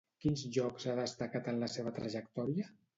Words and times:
Quins 0.23 0.45
llocs 0.55 0.87
han 0.95 1.03
destacat 1.03 1.53
en 1.55 1.65
la 1.67 1.73
seva 1.77 1.97
trajectòria? 2.03 2.73